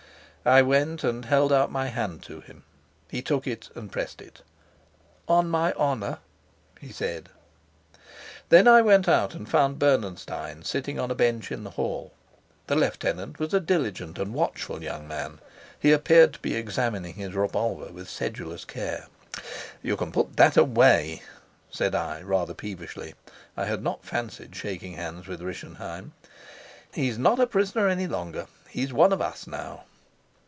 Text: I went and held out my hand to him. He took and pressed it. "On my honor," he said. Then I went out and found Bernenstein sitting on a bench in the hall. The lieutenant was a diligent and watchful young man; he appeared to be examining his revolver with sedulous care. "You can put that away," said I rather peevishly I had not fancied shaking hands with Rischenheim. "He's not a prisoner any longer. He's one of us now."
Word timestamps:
I 0.43 0.63
went 0.63 1.03
and 1.03 1.23
held 1.25 1.53
out 1.53 1.71
my 1.71 1.89
hand 1.89 2.23
to 2.23 2.39
him. 2.41 2.63
He 3.11 3.21
took 3.21 3.45
and 3.45 3.91
pressed 3.91 4.23
it. 4.23 4.41
"On 5.27 5.47
my 5.47 5.71
honor," 5.73 6.17
he 6.79 6.91
said. 6.91 7.29
Then 8.49 8.67
I 8.67 8.81
went 8.81 9.07
out 9.07 9.35
and 9.35 9.47
found 9.47 9.77
Bernenstein 9.77 10.63
sitting 10.63 10.97
on 10.99 11.11
a 11.11 11.15
bench 11.15 11.51
in 11.51 11.63
the 11.63 11.69
hall. 11.77 12.11
The 12.65 12.75
lieutenant 12.75 13.37
was 13.37 13.53
a 13.53 13.59
diligent 13.59 14.17
and 14.17 14.33
watchful 14.33 14.81
young 14.81 15.07
man; 15.07 15.37
he 15.79 15.91
appeared 15.91 16.33
to 16.33 16.39
be 16.39 16.55
examining 16.55 17.13
his 17.13 17.35
revolver 17.35 17.93
with 17.93 18.09
sedulous 18.09 18.65
care. 18.65 19.09
"You 19.83 19.95
can 19.95 20.11
put 20.11 20.37
that 20.37 20.57
away," 20.57 21.21
said 21.69 21.93
I 21.93 22.19
rather 22.23 22.55
peevishly 22.55 23.13
I 23.55 23.65
had 23.65 23.83
not 23.83 24.03
fancied 24.03 24.55
shaking 24.55 24.93
hands 24.93 25.27
with 25.27 25.43
Rischenheim. 25.43 26.13
"He's 26.91 27.19
not 27.19 27.39
a 27.39 27.45
prisoner 27.45 27.87
any 27.87 28.07
longer. 28.07 28.47
He's 28.71 28.91
one 28.91 29.13
of 29.13 29.21
us 29.21 29.45
now." 29.45 29.83